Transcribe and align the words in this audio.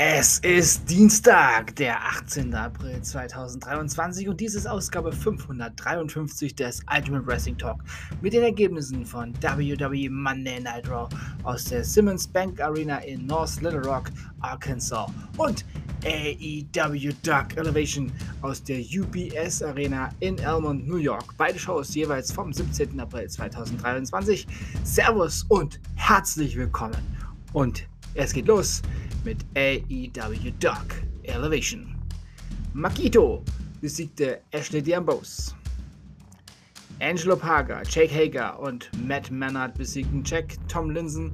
Es 0.00 0.38
ist 0.38 0.88
Dienstag, 0.88 1.74
der 1.74 2.00
18. 2.00 2.54
April 2.54 3.02
2023 3.02 4.28
und 4.28 4.38
dies 4.38 4.54
ist 4.54 4.68
Ausgabe 4.68 5.10
553 5.10 6.54
des 6.54 6.82
Ultimate 6.88 7.26
Wrestling 7.26 7.58
Talk 7.58 7.82
mit 8.22 8.32
den 8.32 8.44
Ergebnissen 8.44 9.04
von 9.04 9.34
WWE 9.42 10.08
Monday 10.08 10.60
Night 10.60 10.88
Raw 10.88 11.08
aus 11.42 11.64
der 11.64 11.82
Simmons 11.82 12.28
Bank 12.28 12.60
Arena 12.60 12.98
in 12.98 13.26
North 13.26 13.60
Little 13.60 13.82
Rock, 13.82 14.12
Arkansas 14.38 15.10
und 15.36 15.64
AEW 16.04 17.12
Dark 17.24 17.56
Elevation 17.56 18.12
aus 18.42 18.62
der 18.62 18.78
UBS 18.78 19.64
Arena 19.64 20.10
in 20.20 20.38
Elmont, 20.38 20.86
New 20.86 20.98
York. 20.98 21.36
Beide 21.36 21.58
Shows 21.58 21.92
jeweils 21.96 22.30
vom 22.30 22.52
17. 22.52 23.00
April 23.00 23.28
2023. 23.28 24.46
Servus 24.84 25.44
und 25.48 25.80
herzlich 25.96 26.56
willkommen. 26.56 26.98
Und 27.52 27.88
es 28.18 28.32
geht 28.32 28.48
los 28.48 28.82
mit 29.24 29.44
AEW 29.54 30.50
Dark 30.58 31.02
Elevation. 31.22 31.94
Makito 32.74 33.44
besiegte 33.80 34.40
Ashley 34.50 34.82
Diambos. 34.82 35.54
Angelo 37.00 37.36
Parker, 37.36 37.82
Jake 37.88 38.12
Hager 38.12 38.58
und 38.58 38.90
Matt 39.06 39.30
Mannard 39.30 39.78
besiegten 39.78 40.24
Jack 40.24 40.56
Tomlinson, 40.66 41.32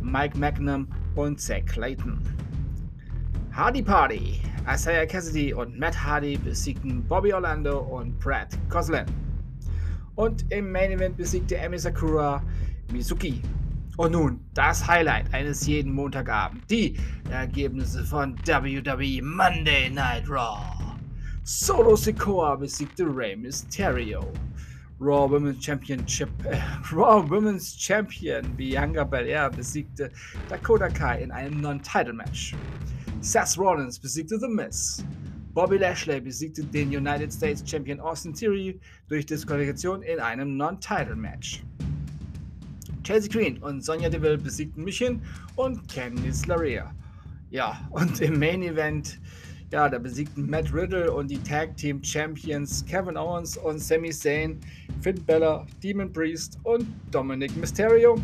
Mike 0.00 0.38
Magnum 0.38 0.88
und 1.16 1.38
Zach 1.38 1.66
Clayton. 1.66 2.18
Hardy 3.54 3.82
Party, 3.82 4.40
Isaiah 4.66 5.06
Cassidy 5.06 5.52
und 5.52 5.78
Matt 5.78 5.94
Hardy 5.94 6.38
besiegten 6.38 7.02
Bobby 7.06 7.34
Orlando 7.34 7.80
und 7.80 8.18
Brad 8.18 8.56
Coslin. 8.70 9.04
Und 10.14 10.50
im 10.50 10.72
Main 10.72 10.92
Event 10.92 11.18
besiegte 11.18 11.58
Emi 11.58 11.78
Sakura 11.78 12.42
Mizuki 12.90 13.42
und 13.96 14.12
nun 14.12 14.40
das 14.54 14.86
Highlight 14.86 15.32
eines 15.34 15.66
jeden 15.66 15.92
Montagabend. 15.92 16.68
Die 16.70 16.96
Ergebnisse 17.30 18.04
von 18.04 18.36
WWE 18.46 19.22
Monday 19.22 19.90
Night 19.90 20.28
Raw. 20.28 20.62
Solo 21.44 21.96
Sikoa 21.96 22.56
besiegte 22.56 23.04
Rey 23.04 23.36
Mysterio. 23.36 24.32
Raw 25.00 25.28
Women's 25.28 25.64
Championship, 25.64 26.30
äh, 26.44 26.56
Raw 26.92 27.28
Women's 27.28 27.76
Champion 27.76 28.44
Bianca 28.56 29.02
Belair 29.02 29.50
besiegte 29.50 30.10
Dakota 30.48 30.88
Kai 30.88 31.22
in 31.22 31.32
einem 31.32 31.60
Non-Title-Match. 31.60 32.54
Seth 33.20 33.58
Rollins 33.58 33.98
besiegte 33.98 34.38
The 34.38 34.46
Miz. 34.46 35.04
Bobby 35.54 35.76
Lashley 35.76 36.20
besiegte 36.20 36.64
den 36.64 36.88
United 36.88 37.32
States 37.32 37.62
Champion 37.68 38.00
Austin 38.00 38.32
Theory 38.32 38.80
durch 39.08 39.26
Disqualifikation 39.26 40.02
in 40.02 40.20
einem 40.20 40.56
Non-Title-Match. 40.56 41.64
Chelsea 43.02 43.30
Green 43.30 43.58
und 43.58 43.84
Sonja 43.84 44.08
Deville 44.08 44.38
besiegten 44.38 44.84
Michin 44.84 45.20
und 45.56 45.88
Candice 45.88 46.46
LaRia. 46.46 46.92
Ja, 47.50 47.80
und 47.90 48.20
im 48.20 48.38
Main 48.38 48.62
Event, 48.62 49.18
ja, 49.70 49.88
da 49.88 49.98
besiegten 49.98 50.48
Matt 50.48 50.72
Riddle 50.72 51.12
und 51.12 51.30
die 51.30 51.42
Tag 51.42 51.76
Team 51.76 52.02
Champions 52.02 52.84
Kevin 52.86 53.16
Owens 53.16 53.56
und 53.56 53.78
Sami 53.78 54.10
Zayn, 54.10 54.60
Finn 55.00 55.22
Bella, 55.24 55.66
Demon 55.82 56.12
Priest 56.12 56.58
und 56.62 56.86
Dominic 57.10 57.56
Mysterio. 57.56 58.20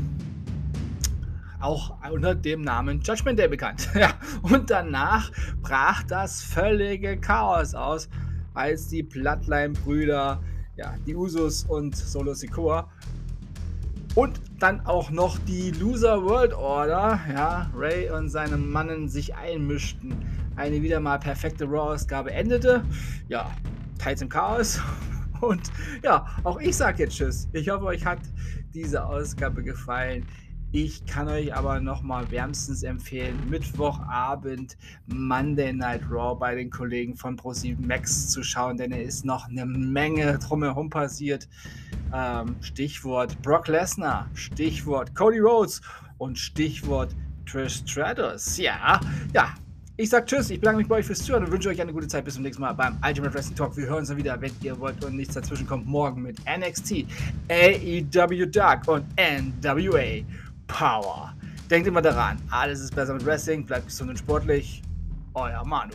Auch 1.60 1.96
unter 2.10 2.34
dem 2.34 2.62
Namen 2.62 3.00
Judgment 3.00 3.38
Day 3.38 3.48
bekannt. 3.48 3.88
ja, 3.94 4.14
und 4.42 4.70
danach 4.70 5.32
brach 5.60 6.02
das 6.04 6.42
völlige 6.42 7.16
Chaos 7.18 7.74
aus, 7.74 8.08
als 8.54 8.88
die 8.88 9.02
Bloodline-Brüder, 9.02 10.40
ja, 10.76 10.94
die 11.06 11.16
Usos 11.16 11.64
und 11.64 11.96
Solo 11.96 12.34
Sikoa 12.34 12.88
und 14.14 14.40
dann 14.58 14.84
auch 14.86 15.10
noch 15.10 15.38
die 15.38 15.70
Loser 15.70 16.22
World 16.22 16.52
Order, 16.52 17.20
ja, 17.32 17.70
Ray 17.74 18.10
und 18.10 18.28
seine 18.28 18.56
Mannen 18.56 19.08
sich 19.08 19.34
einmischten. 19.34 20.14
Eine 20.56 20.82
wieder 20.82 20.98
mal 21.00 21.18
perfekte 21.18 21.64
Raw-Ausgabe 21.64 22.32
endete. 22.32 22.82
Ja, 23.28 23.50
teils 23.98 24.22
im 24.22 24.28
Chaos. 24.28 24.80
Und 25.40 25.70
ja, 26.02 26.26
auch 26.42 26.58
ich 26.58 26.76
sag 26.76 26.98
jetzt 26.98 27.16
Tschüss. 27.16 27.48
Ich 27.52 27.68
hoffe, 27.68 27.84
euch 27.84 28.04
hat 28.04 28.18
diese 28.74 29.04
Ausgabe 29.04 29.62
gefallen. 29.62 30.26
Ich 30.72 31.06
kann 31.06 31.28
euch 31.28 31.54
aber 31.54 31.80
nochmal 31.80 32.30
wärmstens 32.30 32.82
empfehlen, 32.82 33.38
Mittwochabend 33.48 34.76
Monday 35.06 35.72
Night 35.72 36.02
Raw 36.10 36.38
bei 36.38 36.54
den 36.56 36.68
Kollegen 36.68 37.16
von 37.16 37.38
Pro7 37.38 37.86
Max 37.86 38.28
zu 38.28 38.42
schauen, 38.42 38.76
denn 38.76 38.92
es 38.92 39.14
ist 39.14 39.24
noch 39.24 39.48
eine 39.48 39.64
Menge 39.64 40.38
drumherum 40.38 40.90
passiert. 40.90 41.48
Ähm, 42.14 42.56
Stichwort 42.60 43.40
Brock 43.42 43.68
Lesnar, 43.68 44.28
Stichwort 44.34 45.14
Cody 45.14 45.38
Rhodes 45.38 45.80
und 46.18 46.38
Stichwort 46.38 47.14
Trish 47.46 47.82
Stratus. 47.86 48.58
Ja, 48.58 49.00
ja. 49.32 49.54
Ich 50.00 50.10
sag 50.10 50.26
Tschüss, 50.26 50.48
ich 50.50 50.60
bedanke 50.60 50.78
mich 50.78 50.86
bei 50.86 50.98
euch 50.98 51.06
fürs 51.06 51.18
Zuhören 51.18 51.44
und 51.44 51.50
wünsche 51.50 51.68
euch 51.70 51.80
eine 51.80 51.92
gute 51.92 52.06
Zeit. 52.06 52.24
Bis 52.24 52.34
zum 52.34 52.44
nächsten 52.44 52.62
Mal 52.62 52.72
beim 52.72 52.96
Ultimate 53.04 53.34
Wrestling 53.34 53.56
Talk. 53.56 53.76
Wir 53.76 53.86
hören 53.86 53.98
uns 53.98 54.08
dann 54.08 54.16
wieder, 54.16 54.40
wenn 54.40 54.52
ihr 54.62 54.78
wollt 54.78 55.04
und 55.04 55.16
nichts 55.16 55.34
dazwischen 55.34 55.66
kommt, 55.66 55.86
morgen 55.86 56.22
mit 56.22 56.38
NXT, 56.46 57.04
AEW 57.50 58.46
Dark 58.46 58.86
und 58.86 59.04
NWA. 59.16 60.24
Power. 60.68 61.34
Denkt 61.68 61.88
immer 61.88 62.00
daran, 62.00 62.36
alles 62.50 62.80
ist 62.80 62.94
besser 62.94 63.14
mit 63.14 63.26
Wrestling, 63.26 63.66
bleibt 63.66 63.86
gesund 63.86 64.10
und 64.10 64.18
sportlich. 64.18 64.82
Euer 65.34 65.64
Manu. 65.64 65.92